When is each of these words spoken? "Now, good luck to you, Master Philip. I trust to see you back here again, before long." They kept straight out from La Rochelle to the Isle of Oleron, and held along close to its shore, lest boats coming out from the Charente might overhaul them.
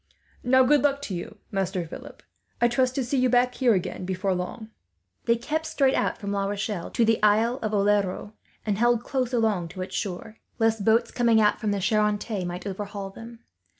"Now, 0.43 0.63
good 0.63 0.81
luck 0.81 1.03
to 1.03 1.13
you, 1.13 1.37
Master 1.51 1.85
Philip. 1.85 2.23
I 2.59 2.67
trust 2.67 2.95
to 2.95 3.03
see 3.05 3.19
you 3.19 3.29
back 3.29 3.53
here 3.53 3.75
again, 3.75 4.03
before 4.03 4.33
long." 4.33 4.71
They 5.25 5.35
kept 5.35 5.67
straight 5.67 5.93
out 5.93 6.17
from 6.17 6.31
La 6.31 6.45
Rochelle 6.45 6.89
to 6.89 7.05
the 7.05 7.21
Isle 7.21 7.59
of 7.61 7.71
Oleron, 7.71 8.33
and 8.65 8.79
held 8.79 9.03
along 9.13 9.67
close 9.67 9.69
to 9.75 9.81
its 9.83 9.95
shore, 9.95 10.37
lest 10.57 10.83
boats 10.85 11.11
coming 11.11 11.39
out 11.39 11.59
from 11.61 11.69
the 11.69 11.79
Charente 11.79 12.43
might 12.45 12.65
overhaul 12.65 13.11
them. 13.11 13.41